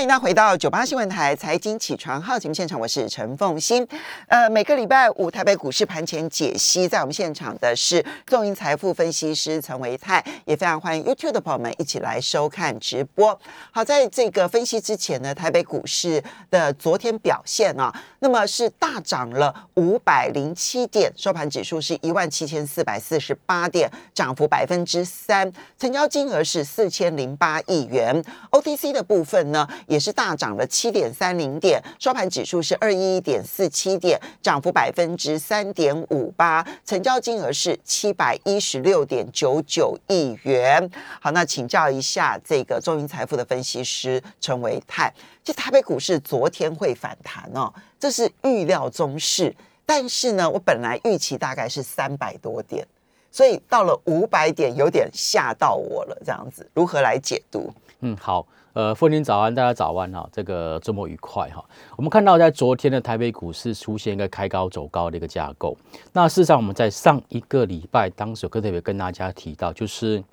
[0.00, 3.86] 欢迎大家回到九八新闻台财经起床号节目现场，我是陈凤欣。
[4.28, 13.38] 呃，每个礼拜五台北股市盘前解析，在我们现场的是众银财富分析师陈维泰，也非常欢迎 YouTube 的朋友们一起来收看直播。
[13.70, 28.24] 好，在这个分析之前呢，台北股市的昨天表现啊，那么是大涨了五百零七点，收盘指数是一万七千四百四十八点，涨幅百分之三，成交金额是四千零八亿元。
[28.52, 29.68] OTC 的部分呢？
[29.90, 40.88] 也是大涨了七点三零点，收盘指数是二一一点四七点，涨幅百分之三点五八，成交金额是七百一十六点九九亿元。
[41.20, 49.52] 好，那请教一下这个中银财富的分析师陈维泰，这台北股市昨天会反弹哦，这是预料中事，
[49.84, 52.86] 但是呢，我本来预期大概是三百多点，
[53.32, 57.74] 所以到了五百点有点吓到我了，这样子如何来解读？
[58.02, 58.46] 嗯，好。
[58.80, 61.62] 呃，凤林早安，大家早安哈，这个周末愉快哈。
[61.98, 65.76] 我们看到在昨天的台北股市出现一个开高走高的一个架构。
[66.14, 70.24] 那事实上，我们在上一个礼拜当时特别跟大家提到，就是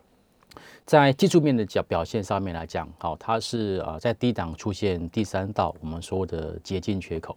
[0.86, 7.36] 在技术面的角表现上面来讲，好，它是啊在低档出现第三道我们说的接近缺口，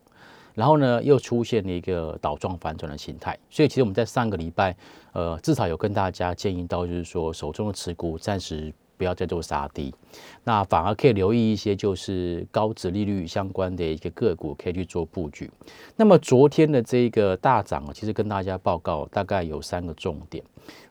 [0.55, 3.37] 然后呢又出现了一个倒状反转的形态。
[3.51, 4.77] 所以其实我们在上个礼拜，
[5.13, 8.73] 呃，至少有跟大家建议到，就是说手中的持股暂时。
[9.01, 9.95] 不要再做杀低，
[10.45, 15.51] 那反而可以留意一些就是高值利率相关的一个个股，可以去做布局。
[15.97, 20.45] 那么昨天的这个大涨啊，其实跟大家报告大概有三个重点。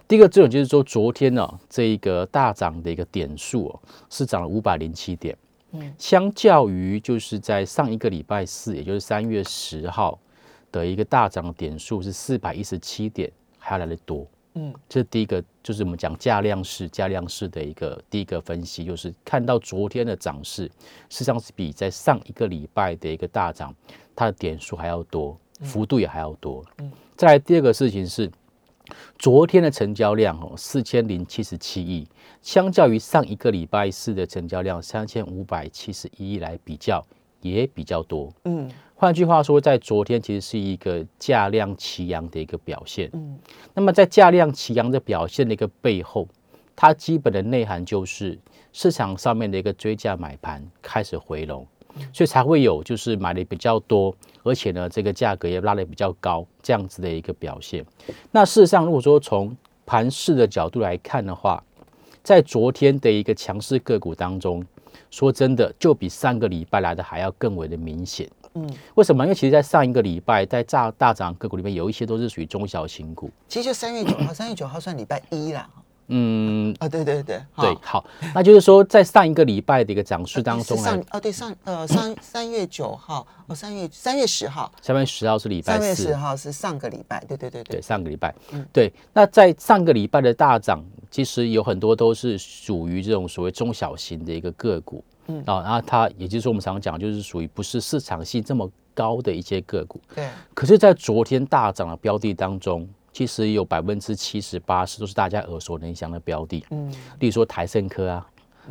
[0.08, 3.80] 第一个重点就是说，昨天呢这一个大涨的一个点数哦，
[4.10, 5.38] 是涨了五百零七点，
[5.74, 10.18] 嗯，相较于就是在上一个礼拜四，也就是三月十号
[10.72, 14.26] 的一个大涨点数是四百一十七点，还要来的多。
[14.56, 20.64] 嗯，这第一个就是我们讲价量式、价量式的一个第一个分析，就是看到昨天的涨势，
[21.10, 23.74] 实际上是比在上一个礼拜的一个大涨，
[24.16, 26.66] 它的点数还要多，幅度也还要多。
[26.80, 28.30] 嗯，再来第二个事情是，
[29.20, 32.08] 昨天的成交量哦四千零七十七亿，
[32.42, 37.06] 相较于上一个礼拜四的成交量三千五百七十一亿来比较，
[37.42, 38.34] 也比较多。
[38.46, 38.70] 嗯。
[39.00, 43.10] 换句话说，在昨天其实是一个价量齐扬的一个表现。
[43.14, 43.40] 嗯，
[43.74, 46.28] 那么在价量齐扬的表现的一个背后，
[46.76, 48.38] 它基本的内涵就是
[48.74, 51.66] 市场上面的一个追价买盘开始回笼，
[52.12, 57.86] 所以才会有就是买的比较多，而且呢这个价格也拉的比较高这样子的一个表现。
[58.32, 59.56] 那事实上，如果说从
[59.86, 61.64] 盘势的角度来看的话，
[62.22, 64.62] 在昨天的一个强势个股当中，
[65.10, 68.30] 说真的，就比上个礼拜来的还要更为的明显。
[68.56, 69.24] 嗯，为什么？
[69.24, 73.30] 因为其实，在上一个礼拜，在大大涨个股里面，有一些都是属于中小型股。
[73.48, 75.70] 其实就三月九号，三月九号算礼拜一啦。
[76.12, 88.92] 嗯啊，对对对对，好，那就是说，在上一个礼拜的一个涨势当中，上哦对上呃上三月九号哦三月三月十号，三月十号是礼拜四，三月十号是上个礼拜，对对对对，上个礼拜，嗯，对。
[89.14, 95.04] 那在上个礼拜的大涨，其实有很多都是属于这种所谓中小型的一个个股。
[95.30, 100.02] 嗯啊，然后它也就是说，我们常讲，就是属于不是市场性这么高的一些个股。
[100.14, 100.28] 对。
[100.54, 106.66] 可是，在昨天大涨的标的当中，其实有百分之七十八十都是大家耳熟能详的标的。
[106.72, 106.92] 嗯。
[107.20, 108.28] 例如说台盛科啊、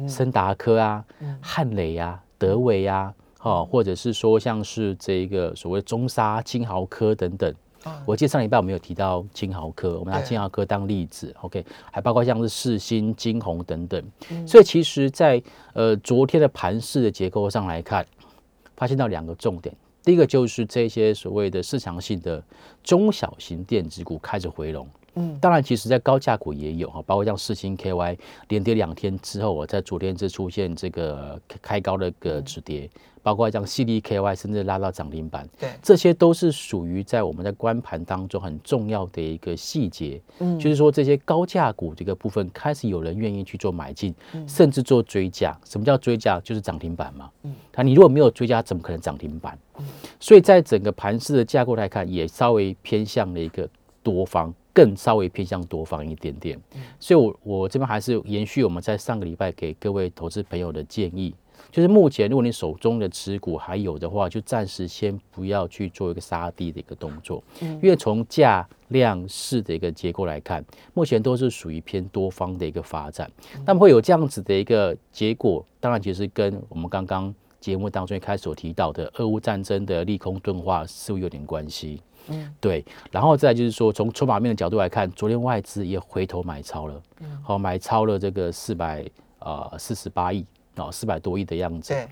[0.06, 1.04] 森达科啊、
[1.40, 7.54] 汉磊呀、德伟呀，哦，或者是说像是这个所谓中沙、金豪科等等。
[8.04, 14.02] 我记得上礼拜我们有提到金豪科，我们拿金豪科当例子，OK，还包括像是世新、金鸿等等。
[14.46, 18.04] 所以其实，在呃昨天的盘市的结构上来看，
[18.76, 19.74] 发现到两个重点。
[20.02, 22.42] 第一个就是这些所谓的市场性的
[22.82, 24.86] 中小型电子股开始回笼。
[25.14, 32.88] 嗯，当然，其实在高价股也有哈，包括像四星 KY 连跌两天之后，我在昨天是出现这个开高的个止跌。
[33.20, 40.18] 包括像 C D K Y，甚至拉到涨停板，对，这些都是属于在我们在关盘当中很重要的一个细节。
[40.38, 44.14] 嗯，就是说这些高价股这个部分开始有人愿意去做买进，
[44.46, 45.54] 甚至做追加。
[45.64, 46.40] 什么叫追加？
[46.40, 47.28] 就是涨停板嘛。
[47.42, 49.58] 嗯，那你如果没有追加，怎么可能涨停板？
[50.18, 53.68] 所以在整个盘市的架构来看，也稍微偏向了一个
[54.02, 56.60] 多方，更稍微偏向多方一点点。
[56.98, 61.34] 所以，我我这边还是延续我们在上个礼拜给各位投资朋友的建议。
[61.72, 70.64] 就是目前，如果你手中的持股还有的话，就暂时先不要去做一个杀低的一个动作，嗯，因为从价量势的一个结构来看，
[70.94, 73.28] 目前都是属于偏多方的一个发展，
[73.66, 89.04] 那么会有这样子的一个结果，当然其实跟我们刚刚节目当中一开始所提到的俄乌战争的利空钝化似乎有点关系，嗯，对，然后再就是说从筹码面的角度来看，昨天外资也回头买超了，嗯，好，买超了这个四百
[89.40, 90.44] 呃四十八亿。
[90.80, 91.92] 哦，四百多亿的样子。
[91.92, 92.06] 对，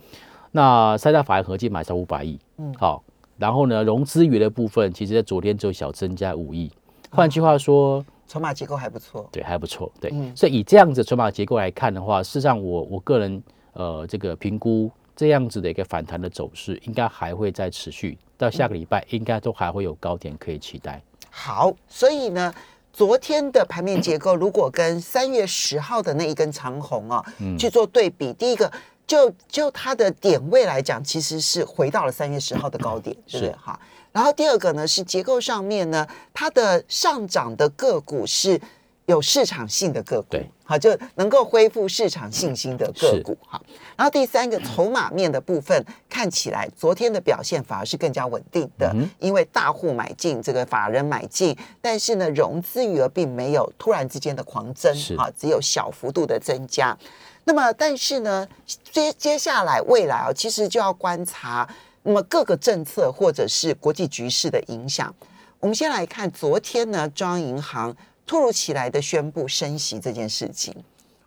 [0.51, 3.01] 那三大法人合计买超五百亿，嗯，好，
[3.39, 6.69] 然后呢，融资余的部分，其实在昨天只有小增加五亿，
[7.13, 9.25] 换句话说，筹码结构还不错。
[9.31, 13.41] 对，还不错，对，所以以这样子筹码结构来看的话，事实上我我个人
[13.75, 21.03] 呃这个评估这样子的一个反弹的走势，应该还会再持续到下个礼拜，应该都还会有高点可以期待。
[21.31, 22.55] 好，所以呢，
[22.93, 27.25] 昨天的盘面结构如果跟三月十号的那一根长红啊，
[27.59, 28.71] 去做对比，第一个
[29.07, 33.57] 就就它的点位来讲，其实是回到了三月十号的高点，对不对？
[33.57, 33.81] 哈。
[34.13, 38.59] 然后第二个呢是结构上面呢，它的上涨的个股是
[39.07, 43.61] 有市场性的个股，好就能够恢复市场信心的个股，哈。
[43.97, 56.97] 然后第三个筹码面的部分看起来，昨天的表现反而是更加稳定的，因为大户买进，这个法人买进，但是呢融资余额并没有突然之间的狂增，啊，只有小幅度的增加。
[57.45, 58.47] 那么但是呢
[58.91, 61.69] 接接下来未来啊，其实就要观察。
[62.03, 65.13] 那么各个政策或者是国际局势的影响，
[65.59, 70.75] 我们先来看昨天呢，中央银行突如其来的宣布升息这件事情，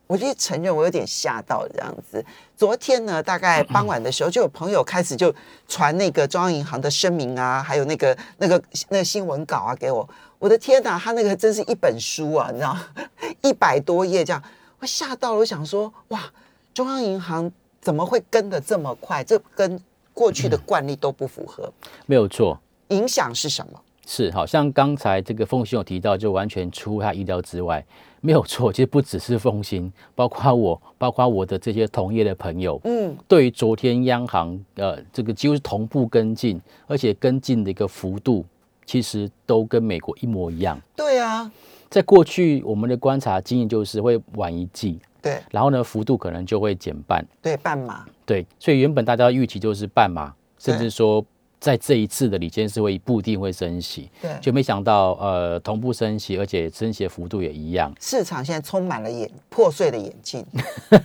[0.06, 2.24] 我就承认我有点吓到这样子。
[2.58, 5.34] 昨天呢，大概傍晚的时候，就有朋友开始就
[5.68, 10.08] 传那个中央银行的声明啊，还有那个那个那个新闻稿啊给我。
[10.38, 12.78] 我的天哪，他那个真是一本书啊，你知道，
[13.44, 14.44] 一百多页这样，
[14.80, 15.40] 我吓到了。
[15.40, 16.32] 我想说，哇，
[16.74, 17.50] 中央银行
[17.80, 19.24] 怎么会跟的这么快？
[19.24, 19.80] 这跟
[20.14, 21.72] 过去的惯例都不符合，
[22.06, 22.60] 没有错。
[22.90, 23.82] 影响是什么？
[24.12, 27.86] 是好像刚才这个凤鑫有提到，就完全出乎他意料之外，
[28.22, 28.74] 没有错。
[28.74, 38.44] 其实不只是凤鑫，包括我，包括我的这些同业的朋友，嗯，对于昨天央行呃这个几乎是同步跟进，而且跟进的一个幅度，
[38.84, 40.82] 其实都跟美国一模一样。
[40.96, 41.52] 对啊，
[41.88, 45.00] 在过去我们的观察经验就是会晚一季。
[45.22, 47.24] 对，然后呢，幅度可能就会减半。
[47.44, 48.06] 对，半码。
[48.26, 51.24] 对，所以原本大家预期就是半码，甚至说
[51.60, 54.10] 在这一次的里监事会不一定会升息。
[54.22, 57.94] 对，就没想到呃同步升息，而且升息的幅度也一样。
[58.00, 60.46] 市场现在充满了眼破碎的眼镜。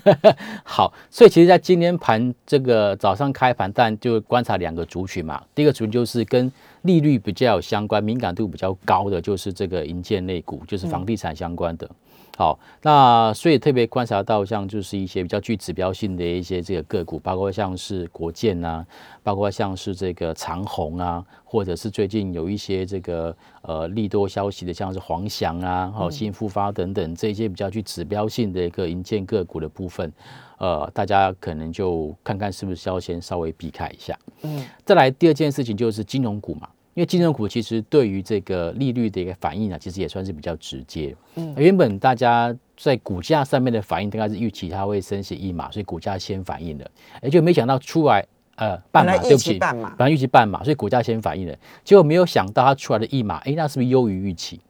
[0.65, 5.43] 好，所以其实，在今天盘这个早上开盘，但就观察两个族群嘛。
[5.55, 6.51] 第一个族群就是跟
[6.83, 11.91] 利率比较有相关、敏感度比较高的，就是这个银建类股，就是房地产相关的。
[12.37, 18.85] 好，那所以特别观察到，像就是一些比较具指标性的一些这个个股，包括像是国建啊，
[19.23, 30.13] 包括像是这个长虹啊，或者是最近有一些这个呃利多消息的，像是黄翔啊、好新复发等等这些比较具指标性的一个银建个股的部分，
[30.59, 34.19] 呃，大家可能就看看是不是要先稍微避开一下。
[34.43, 36.69] 嗯，再来第二件事情就是金融股嘛。
[36.95, 41.15] 因为金融股其实对于这个利率的一个反应呢，其实也算是比较直接。
[41.35, 46.89] 嗯，原本大家在股价上面的反应，大概是预期它会升息一码，所以股价先反应了。
[47.21, 48.25] 而，就没想到出来
[48.55, 51.55] 呃半码，对不起，半码，本来预期半码，所以股价先反应了。
[51.83, 54.61] 结果没有想到它出来的一码，哎，那是不是优于预期？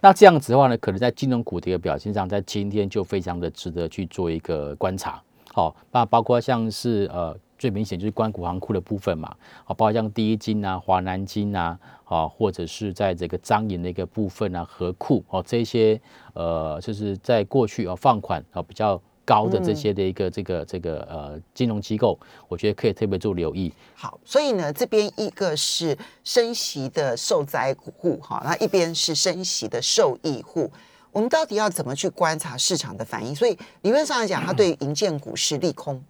[0.00, 5.22] 那这样子的话呢，可能在金融股的一个表现上，在今天就非常的值得去做一个观察。
[5.52, 7.36] 好，那包括像是呃。
[7.58, 16.00] 最明显就是关谷行库的部分嘛，好，包括像第一金啊、华南金啊，啊，或者是在这个张营的一个部分啊、和库哦，这些
[16.34, 23.72] 呃，就是在过去啊放款啊比较高的这些的一个这个这个呃金融机构，我觉得可以特别做留意。
[23.94, 30.70] 好，所以呢，这边一个是升息的受灾户哈，那一边是升息的受益户，
[31.10, 33.34] 我们到底要怎么去观察市场的反应？
[33.34, 36.00] 所以理论上来讲，它对银建股是利空。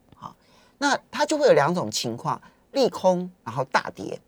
[0.79, 2.41] 那它就会有两种情况：
[2.73, 4.21] 利空，然后大跌，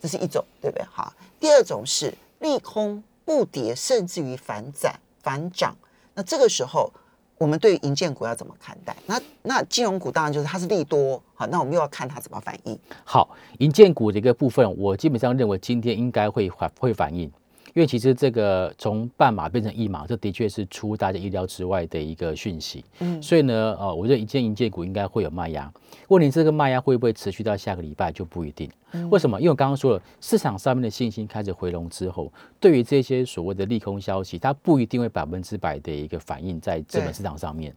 [0.00, 0.84] 这是一种，对不对？
[0.90, 4.92] 好，第二种是利空不跌，甚至于反涨
[5.22, 5.76] 反涨。
[6.14, 6.92] 那这个时候，
[7.38, 8.96] 我们对银建股要怎么看待？
[9.06, 12.78] 那那金融股当然就是它是利多，好，那我们又要看它怎么反应。
[13.04, 17.30] 好，银建股的一个部分，我基本上认为今天应该会反会反应。
[17.74, 22.84] 因为其实这个从半马变成一马，这的确是出大家意料之外的一个讯息。
[23.00, 25.72] 嗯，所以呢，呃，我觉得一件银建股应该会有卖压。
[26.08, 28.70] 问题这个卖压会不会持续到下个礼拜就不一定。
[29.10, 29.40] 为什么？
[29.40, 37.74] 因为我刚刚说了，市场上面的信心开始回笼之后，对于这些所谓的利空消息，它不一定会百分之百的一个反应在资本市场上面。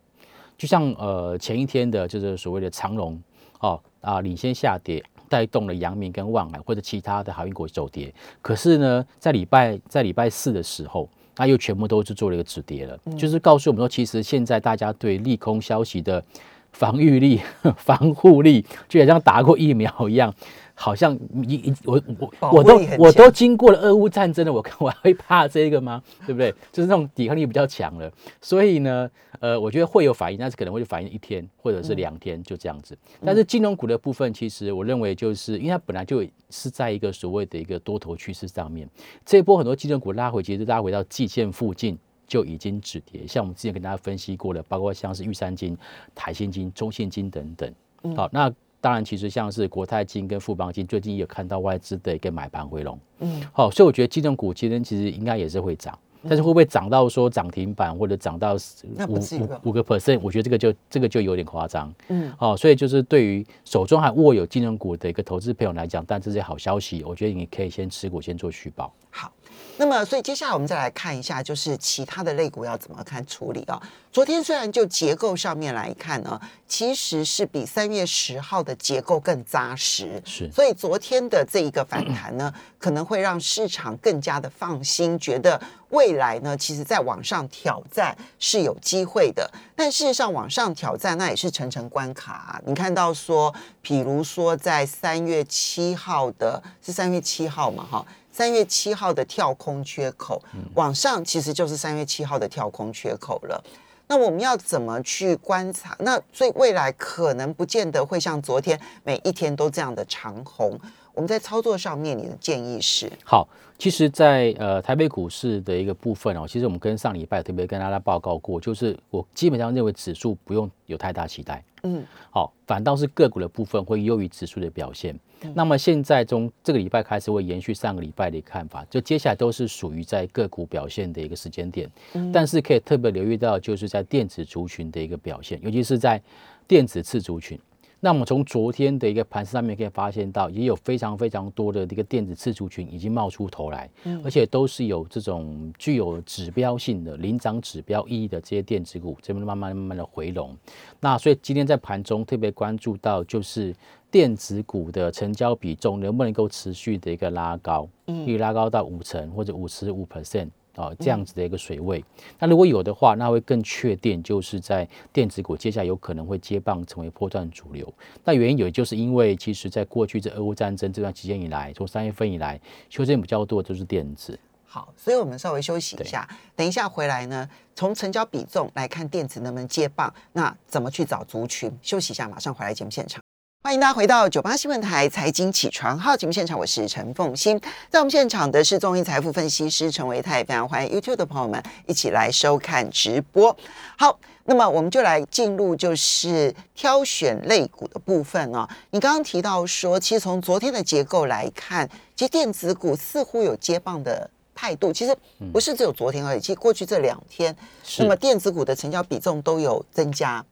[0.57, 3.21] 就像呃前一天的就是所谓的长龙，
[3.61, 5.01] 哦啊领先下跌。
[5.29, 16.23] 带动了阳明跟万海或者其他的航运股走跌，可是呢，在礼拜在礼拜四的时候，它又全部都是做了一个止跌了，就是告诉我们说，其实现在大家对利空消息的
[16.71, 17.41] 防御力、
[17.77, 20.33] 防护力，就好像打过疫苗一样，
[20.77, 26.03] 好像你你我我我都我都强经过了俄乌战争了，我看我还会怕这个吗？
[26.27, 26.53] 对不对？
[26.71, 32.97] 就是那种抵抗力比较强了，所以呢，呃，我觉得会有反应，但是可能会反应一天或者是两天就这样子。
[33.23, 38.87] 但是金融股的部分，其实我认为就是因为它本来就是在一个所谓的一个多头趋势上面，
[39.25, 41.97] 这一波很多金融股拉回，其实拉回到季线附近。
[42.27, 45.77] 就已经止跌，像我们之前跟大家分析过了，包括像是玉山金、
[46.15, 47.71] 台新金、中信金等等。
[48.15, 48.51] 好，那
[48.85, 52.99] 当然，其实像是国泰金跟富邦金，最近也有看到外资的一个买盘回笼。
[53.17, 58.55] 嗯，好，所以我觉得金融股今天其实应该也是会涨，但是会不会涨到说涨停板或者涨到
[58.95, 60.19] 那不至于吧五五个 percent？
[60.21, 61.91] 我觉得这个就这个就有点夸张。
[62.09, 68.93] 嗯，好，所以就是对于手中还握有金融股的一个投资朋友来讲，但这些好消息，我觉得你可以先持股，先做续报。
[69.09, 69.31] 好，
[69.77, 89.51] 那么所以接下来我们再来看一下，就是其他的类股要怎么看处理啊、昨天虽然就结构上面来看呢，其实是比三月十号的结构更扎实，是所以昨天的这一个反弹呢，可能会让市场更加的放心，觉得未来呢，其实在往上挑战是有机会的。
[89.75, 92.61] 但事实上，往上挑战那也是层层关卡、啊。
[92.65, 98.05] 你看到说，比如说在三月七号的，是三月七号嘛，哈。
[98.31, 100.41] 三月七号的跳空缺口
[100.73, 103.63] 往上，其实就是三月七号的跳空缺口了。
[104.07, 105.95] 那我们要怎么去观察？
[105.99, 110.79] 那所以未来可能不见得会像昨天每一天都这样的长红。
[111.15, 113.09] 我们在操作上面，你的建议是？
[113.23, 125.17] 好，其实在，呃台北股市的一个部分哦，其实我们跟上礼拜特别跟大家报告过，就是我基本上认为指数不用有太大期待，嗯，好，反倒是个股的部分会优于指数的表现。
[125.53, 131.89] 那么现在从这个礼拜开始会延续上个礼拜的看法，就接下来都是属于在个股表现的一个时间点，
[132.33, 136.21] 但是可以特别留意到，就是在电子族群的一个表现，尤其是在
[136.67, 137.57] 电子次族群。
[137.99, 143.89] 那么从昨天的一个盘势上面可以发现到，也有非常非常多的一个电子次族群已经冒出头来，
[144.23, 150.55] 而且都是有这种具有指标性的领涨指标意义的这些电子股，这边慢慢慢慢的回笼。
[150.99, 153.73] 那所以今天在盘中特别关注到，就是
[154.11, 160.49] 电子股的成交比重能不能够持续的一个拉高，可以拉高到五成或者五十五 percent。
[160.75, 162.03] 哦，这样子的一个水位，
[162.37, 167.91] 那如果有的话，那会更确定，就是在电子股接下来有可能会接棒成为波段主流。
[168.23, 174.37] 那原因有，就是因为其实在过去这俄乌战争这段期间以来，从三月份以来，修正比较多的就是电子。
[174.65, 181.71] 好，所以我们稍微休息一下，等一下回来呢，从成交比重来看电子能不能接棒，那怎么去找族群？
[181.81, 183.24] 休息一下，马上回来节目现场。
[183.65, 187.59] 欢迎大家回到九八新闻台财经起床号节目现场，我是陈凤欣。
[187.89, 193.57] 在我们现场的是中银财富分析师陈维泰，非常欢迎 YouTube 的朋友们一起来收看直播。
[193.97, 198.69] 好，那么我们就来进入就是挑选类股的部分哦。
[198.91, 204.93] 你刚刚提到说，其实从昨天的结构来看，其实电子股似乎有接棒的态度。
[204.93, 205.17] 其实
[205.51, 207.55] 不是只有昨天而已，其实过去这两天，
[207.97, 210.45] 那么电子股的成交比重都有增加。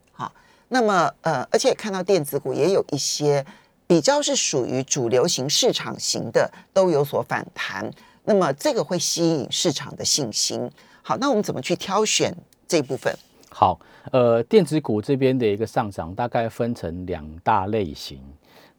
[0.73, 3.45] 那么呃，而且看到电子股也有一些
[3.85, 7.87] 比较是属于主流型市场型的都有所反弹，
[8.23, 10.67] 那么这个会吸引市场的信心。
[11.03, 12.35] 好，那我们怎么去挑选
[12.67, 13.15] 这部分？
[13.51, 13.79] 好，
[14.11, 18.19] 呃，电子股这边的一个上涨大概分成两大类型。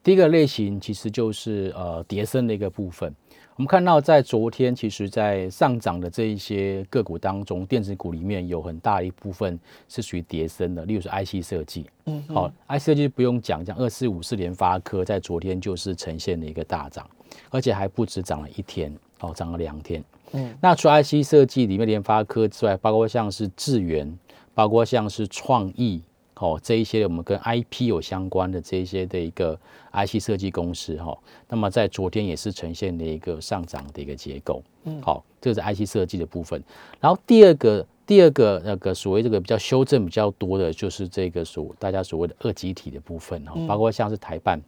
[0.02, 3.14] 第一个类型其实就是呃叠升的一个部分。
[3.56, 9.56] 我们看到在昨天，其实在上涨的这一些个股当中，电子股里面有很大一部分
[9.88, 11.86] 是属于叠升的，例如说 IC 设计。
[12.06, 17.08] 嗯，好，IC 设计不用讲，像二四五四联发科在昨天就是呈现了一个大涨，
[17.48, 20.02] 而且还不止涨了一天，哦，涨了两天。
[20.32, 24.18] 嗯，那除了 IC 设计里面联发科之外，包括像是智源，
[24.52, 26.02] 包括像是创意。
[26.36, 29.56] 哦，这一些我们跟 IP 有相关的这一些的一个
[29.92, 31.16] IC 设计公司哈，
[31.48, 34.60] 那么在昨天也是呈现了一个上涨的一个结构。
[34.82, 36.60] 嗯，好，这是 IC 设计的部分。
[37.00, 44.60] 然后第二个，第二个那个所谓这个比较修正比较多的，就是这个所大家所谓的二级体的部分哈，包括像是台办、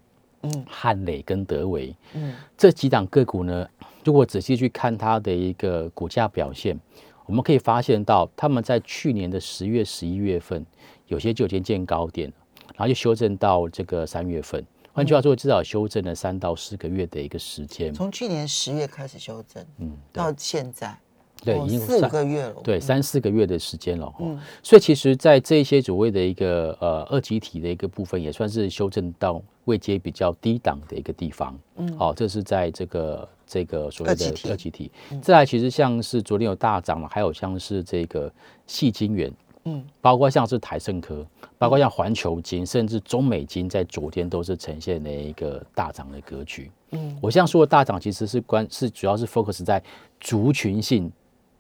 [0.42, 3.68] 嗯、汉磊跟德维，嗯，这几档个股呢，
[4.04, 6.78] 如果仔细去看它的一个股价表现，
[7.26, 10.64] 我们可以发现到他们在去年的十月、十一月份。
[11.08, 12.32] 有些就已经见高点，
[12.74, 14.64] 然后就修正到这个三月份。
[14.92, 17.92] 换句话说，至少修正了三到四个月的一个时间。
[17.92, 20.98] 从去年十月开始修正，嗯，到现在，
[21.44, 24.10] 对，已经四五个月了，对，三四个月的时间了。
[24.20, 31.54] 嗯，所以其实，在这些所谓的一个呃二级体的一个部分，也算是修正到位阶比较低档的一个地方。
[31.76, 34.90] 嗯，好，这是在这个这个所谓的二级体。
[35.20, 38.32] 再来，其实像是昨天有大涨了，还有像是这个
[38.66, 39.30] 细晶圆。
[39.66, 41.26] 嗯，包括像是台盛科，
[41.58, 46.70] 包括像环球金，甚至中美金，在昨天都是呈现了一个大涨的格局。
[46.92, 49.82] 嗯，我这样说的大涨，其实是关是主要是 focus 在
[50.20, 51.12] 族群性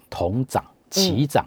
[0.08, 1.46] 同涨齐涨。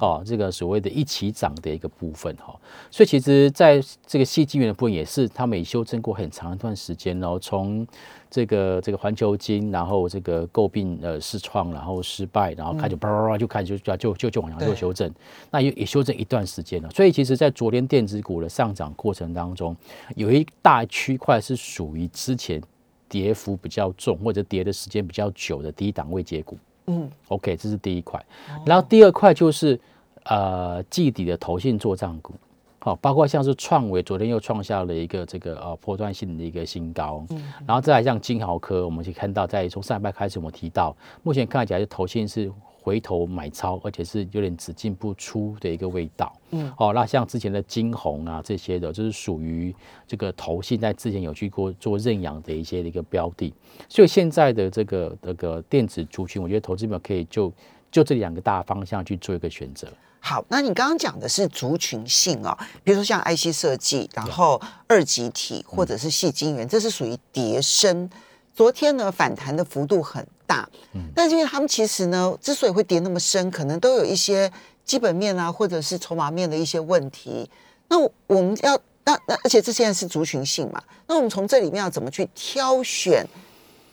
[0.00, 2.54] 哦，这个所谓的一起涨的一个部分哈，
[2.90, 7.38] 所以其实在这个细晶元的部分也是，它也修正过很长一段时间哦。
[7.40, 7.86] 从
[8.30, 15.12] 这个这个环球金，然后这个诟病呃试创，然后失败，然后开始叭叭叭就开始就就就就往下做修正，
[15.50, 16.90] 那也也修正一段时间了。
[16.90, 19.76] 所以其实，在昨天电子股的上涨过程当中，
[20.16, 22.60] 有一大区块是属于之前
[23.08, 26.58] 跌幅比较重或者跌的时间比较久的低档位接股。
[26.86, 28.24] 嗯，OK，这是第一块，
[28.64, 29.78] 然后第二块就是
[30.24, 32.34] 呃季底的投信做账股，
[32.78, 42.52] 好，包括像是创维昨天又创下了一个这个呃波段性的一个新高，嗯，然后再来像金豪科，我们可以看到在从上礼拜开始，我们提到目前看起来是投信是。
[42.84, 46.30] 回头买超，而且是有点只进不出的一个味道。
[46.50, 49.74] 嗯，哦，那像之前的金红啊这些的，就是属于
[50.06, 53.54] 这个投信在之前有去过做认养的一些的一个标的。
[53.88, 57.50] 所以现在的这个这个电子族群，我觉得投资者可以就
[57.90, 59.88] 就这两个大方向去做一个选择。
[60.20, 68.10] 好，那你刚刚讲的是族群性哦，比如说像 IC 设计，然后二级体或者是细晶圆，这是属于叠升。
[68.52, 74.50] 昨天呢，反弹的幅度很大，嗯，但是因为他们其实呢，之所以会跌那么深，可能都有一些
[74.84, 77.48] 基本面啊，或者是筹码面的一些问题。
[77.88, 83.26] 那我们要那那，而且这现在是族群性嘛，那我们从这里面要怎么去挑选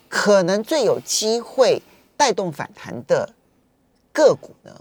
[0.07, 1.81] 可能最有机会
[2.15, 3.33] 带动反弹的
[4.11, 4.71] 个股呢？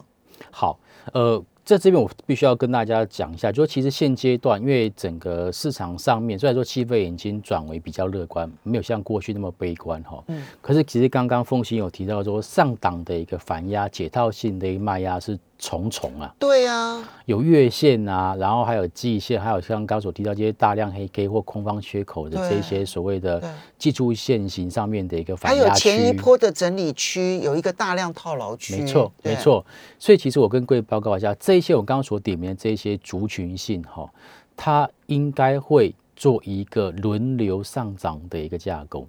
[0.50, 0.78] 好，
[1.12, 1.42] 呃。
[1.64, 10.22] 在这边我必须要跟大家讲一下，就其实现阶段，因为整个市场上面虽然说气氛已经转为比较乐观，没有像过去那么悲观哈。
[10.28, 10.42] 嗯。
[10.60, 15.38] 可是其实刚刚凤新有提到说，上档的一个反压、解套性的一个卖压是。
[15.60, 23.42] 重重啊，对啊，有月线啊，然后还有季线，还有像刚所提到这些大量黑 K 或空方缺口的这些所谓的
[23.78, 29.64] 技术线型上面的一个反压区，还有前一波的整理区有一个大量套牢区，没错没错。
[29.98, 34.10] 所以其实我跟各位报告一下，这一些我刚刚所点名的这些族群性哈，
[34.56, 39.06] 它应该会做一个轮流上涨的一个架构。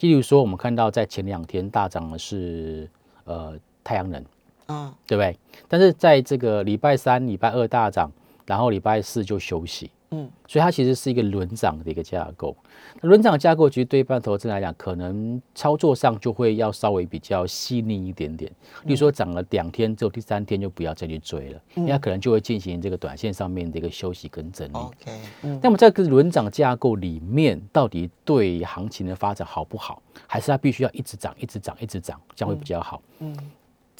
[0.00, 2.86] 例如说，我们看到在前两天大涨的是
[3.24, 4.22] 呃太阳能。
[4.70, 5.36] 嗯，对不对？
[5.68, 8.10] 但是在这个礼拜三、礼拜二大涨，
[8.46, 9.90] 然后礼拜四就休息。
[10.12, 12.56] 嗯，所以它其实是一个轮涨的一个架构。
[13.02, 18.50] 轮涨架构其实对一般投资来讲，可能操作上就会要稍微比较细腻一点点。
[18.86, 24.76] 例如说涨了两天之后，第三天就不要再去追了，因为它可能就会进行这个短线上面的一个休息跟整理。
[24.76, 25.20] OK，
[25.62, 30.02] 那么在个轮涨架构里面，到底对行情的发展好不好？
[30.26, 33.00] 还是它必须要一直涨、一直涨、一直涨，这样会比较好？
[33.20, 33.36] 嗯。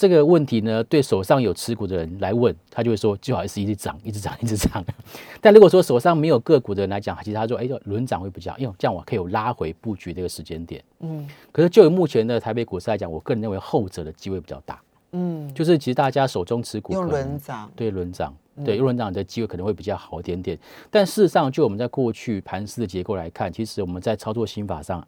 [0.00, 4.82] 这个问题呢，对手上有持股的人来问，他就会说最好是一直涨，一直涨，一直涨。
[5.42, 10.82] 但如果说手上没有个股的人来讲，其实他说，哎，轮涨会比较，因为这样我可以有拉回布局这个时间点。
[11.00, 11.28] 嗯。
[11.52, 14.80] 可是就以目前的台北股市来讲，我个人认为后者的机会比较大。
[15.12, 15.52] 嗯。
[15.52, 18.34] 就是其实大家手中持股用轮涨，对轮涨，
[18.64, 20.58] 对用轮涨的机会可能会比较好一点点。
[20.90, 25.06] 但事实上，就我们在过去盘势的结构来看，其实我们在操作心法上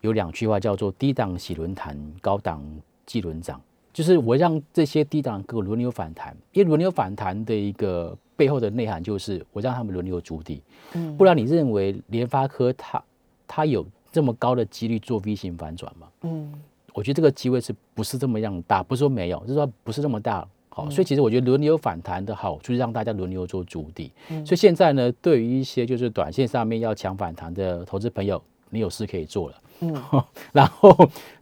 [0.00, 2.64] 有两句话叫做低档洗轮弹，高档
[3.04, 3.60] 记轮涨。
[3.98, 10.62] 就是我让这些低档股轮流反弹，因为轮流反弹的一个背后的内涵就是我让他们轮流筑底。
[10.92, 13.02] 嗯，不然你认为联发科它
[13.48, 16.06] 它有这么高的几率做 V 型反转吗？
[16.20, 16.54] 嗯，
[16.94, 18.84] 我觉得这个机会是不是这么样大？
[18.84, 20.46] 不是说没有，就是说不是这么大。
[20.68, 24.12] 好，所以其实我觉得轮流反弹的好处是让大家轮流做筑底。
[24.46, 29.56] 所以现在呢，对于一些就是短线上面要抢反弹的投资朋友，你有事可以做了。
[29.80, 29.94] 嗯，
[30.52, 30.96] 然后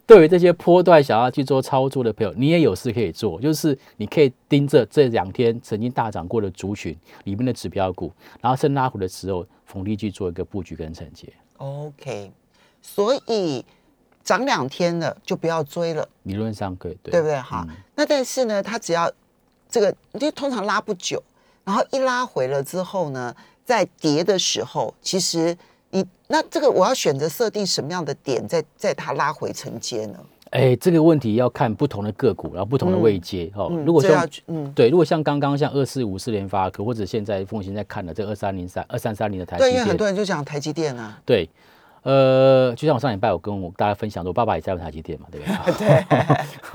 [0.05, 11.31] 对于这些波段想要去做操作的朋友，你也有事可以做，就是你可以盯着这两天曾经大涨过的族群里面的指标股，然后趁拉回的时候逢低去做一个布局跟承接。
[11.57, 12.31] OK，
[12.81, 13.65] 所以
[14.23, 17.35] 涨两天了就不要追了，理论上可以，对不对？
[17.39, 19.11] 好，那但是呢，它只要
[19.67, 21.21] 这个，因为通常拉不久，
[21.63, 25.57] 然后一拉回了之后呢，在跌的时候，其实。
[26.27, 30.19] 你那这个我要选择设定什么样的点，在在它拉回承接呢？
[30.51, 33.69] 哎，这个问题要看不同的个股，然后不同的位阶哦。
[33.85, 41.19] 如果像嗯，对，如果像刚刚像二四五四联发科，或者现在凤行在看的这二三零三二三三零的台积电，对，因为很多人就讲台积电啊。
[41.25, 41.49] 对，
[42.07, 45.45] 呃，就像我上礼拜我跟我大家分享说，我爸爸也在台积电嘛，对不
[45.77, 45.85] 对？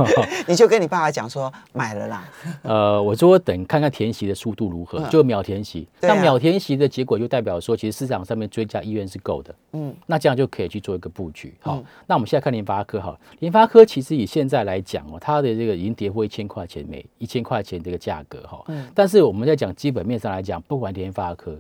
[0.15, 2.29] 对， 你就跟你爸爸讲说买了啦。
[2.61, 5.89] 呃，我说等看看填息的速度如何，就秒填息。
[5.99, 9.55] 对啊那秒填息的结果就代表说，其实市场上面追加意愿是够的。
[9.73, 11.55] 嗯，那这样就可以去做一个布局。
[11.61, 18.63] 好，那我们现在看联发科哈，联发科其实以现在来讲哦，它的这个已经跌破一千块钱每一千块钱这个价格哈。
[18.69, 21.57] 嗯但是我们在讲基本面上来讲，不管联发科，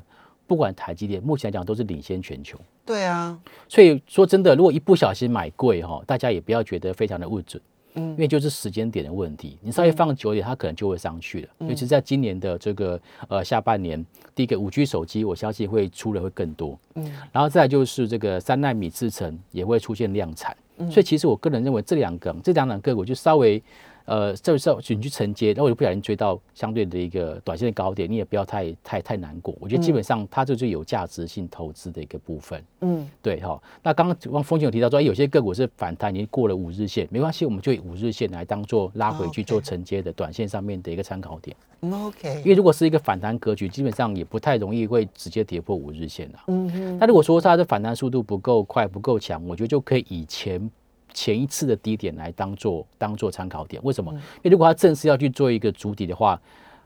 [0.52, 2.58] 不管台积电，目前来讲都是领先全球。
[2.84, 7.62] 对啊，所以说真的，如果一不小心买贵哈，大家也不要觉得非常的不准。
[7.94, 11.48] 嗯因为就是时间点的问题，你稍微放久一点，它可能就会上去了。
[11.60, 16.78] 嗯尤其是在今年的这个呃下半年，第一个五 G 手机，我相信会出的会更多。
[16.96, 20.54] 嗯然后再来就是这个三纳米制程也会出现量产。
[20.76, 23.62] 嗯所以其实我个人认为这两个这两档个股就稍微
[24.04, 29.54] 呃，这时候你去承接，然后我就不小心追到相对的一个短线的高点，你也不要太太太难过。
[29.60, 32.62] 我觉得基本上它就是有价值性投资的一个部分。
[32.80, 41.56] 嗯对哈，那刚刚风险有提到说，哎，有些个股是反弹已经过了五日线，没关系，我们就以五日线来当做拉回去做承接的短线上面的一个参考点。
[41.82, 46.44] 嗯，OK，因为如果是一个反弹格局，基本上也不太容易会直接跌破五日线啊。
[46.48, 50.70] 嗯哼，那如果说它的反弹速度不够快、不够强，我觉得就可以以前
[51.14, 53.82] 前一次的低点来当做当做参考点。
[53.84, 54.12] 为什么？
[54.12, 56.40] 因为如果它正式要去做一个主底的话，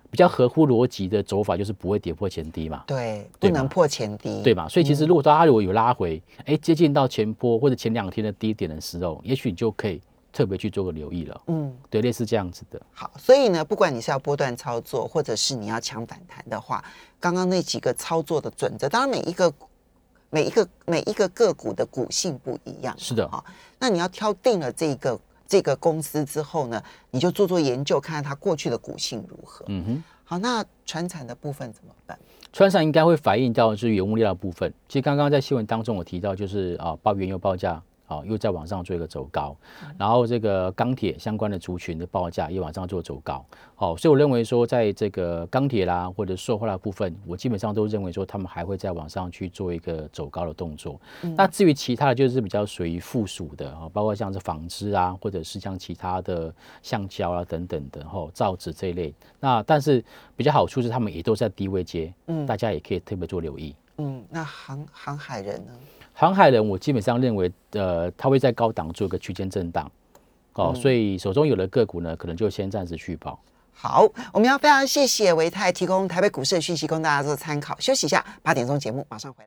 [0.08, 2.84] 比较合乎逻辑的走法就是不会跌破前低嘛。
[2.86, 4.68] 对，不能破前低，对嘛？
[4.68, 10.00] 所以其实如果它如果有拉回，哎、接近到前波或者前两天的低点的时候，也许你就可以
[10.32, 11.40] 特别去做个留意了。
[11.48, 11.74] 嗯。
[11.90, 12.80] 对，类似这样子的。
[12.92, 16.82] 好，所以呢，不管你是要波段操作，或者是你要抢反弹的话，
[17.18, 19.52] 刚刚那几个操作的准则，当然每一个
[20.36, 23.42] 每一个每一个个股的股性不一样，是的哈，
[23.78, 25.18] 那你要挑定了这个
[25.48, 29.64] 这个公司之后呢，你就做做研究，看看它过去的股性如何。
[29.68, 32.18] 嗯哼，好，那船产的部分怎么办？
[32.52, 34.70] 船产应该会反映到就是原物料的部分。
[34.86, 39.56] 其实刚刚在新闻当中我提到，就是啊，报原油报价啊又在往上做一个走高，
[39.98, 43.44] 然后这个钢铁相关的族群的报价也往上做走高。
[43.74, 50.98] 好、所以我认为说，在这个钢铁啦或者塑化的部分，我基本上都认为说他们还会在往上去做一个走高的动作。
[51.36, 59.14] 那至于其他的就是比较属于附属的啊，包括像是纺织啊，或者是像其他的橡胶啊等等的吼造纸这一类。
[59.40, 60.02] 那但是
[60.34, 63.74] 比较好处是他们也都在低位接，嗯大家也可以特别做留意。
[63.98, 65.72] 嗯，那航航海人呢？
[66.18, 69.90] 航海人，我基本上认为，呃，他会在高档做一个区间震荡，
[70.54, 73.38] 哦，所以手中有的个股呢，可能就先暂时续保。
[73.74, 77.78] 好，我们要非常谢谢维泰提供台北股市的讯息供大家做参考。
[77.78, 79.44] 休息一下，八点钟节目马上回来。